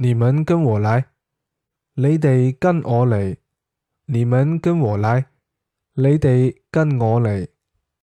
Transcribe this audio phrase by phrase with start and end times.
[0.00, 1.06] 你们跟我来，
[1.94, 3.36] 你哋跟我嚟，
[4.06, 5.26] 你们跟我来，
[5.94, 7.48] 你哋跟我嚟。